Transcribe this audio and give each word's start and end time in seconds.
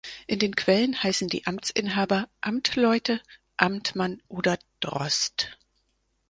In 0.25 0.39
den 0.39 0.55
Quellen 0.55 1.03
heißen 1.03 1.27
die 1.27 1.45
Amtsinhaber 1.45 2.27
„Amtleute“, 2.41 3.21
„Amtmann“ 3.57 4.19
oder 4.29 4.57
„Drost“. 4.79 5.59